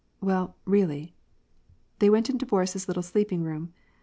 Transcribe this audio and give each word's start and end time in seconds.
"Well, 0.19 0.55
really 0.65 1.13
"—They 1.99 2.09
went 2.09 2.27
into 2.27 2.47
Boris's 2.47 2.87
little 2.87 3.03
sleeping 3.03 3.43
room. 3.43 3.71